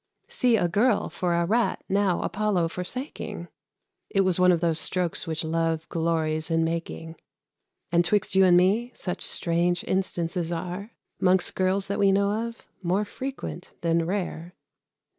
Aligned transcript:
See 0.27 0.57
a 0.57 0.67
Girl 0.67 1.09
for 1.09 1.35
a 1.35 1.45
Rat 1.45 1.83
now 1.87 2.23
Apollo 2.23 2.69
forsaking! 2.69 3.49
It 4.09 4.21
was 4.21 4.39
one 4.39 4.51
of 4.51 4.59
those 4.59 4.79
strokes 4.79 5.27
which 5.27 5.43
Love 5.43 5.87
glories 5.89 6.49
in 6.49 6.63
making. 6.63 7.17
And, 7.91 8.03
'twixt 8.03 8.33
you 8.33 8.43
and 8.43 8.57
me, 8.57 8.89
such 8.95 9.21
strange 9.21 9.83
instances 9.83 10.51
are, 10.51 10.89
'Mongst 11.19 11.53
girls 11.53 11.85
that 11.85 11.99
we 11.99 12.11
know 12.11 12.31
of, 12.47 12.65
more 12.81 13.05
frequent 13.05 13.73
than 13.81 14.07
rare. 14.07 14.55